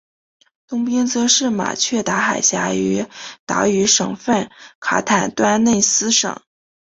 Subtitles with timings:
[0.67, 3.05] 东边则是马却达海峡与
[3.45, 6.41] 岛屿省份卡坦端内斯省。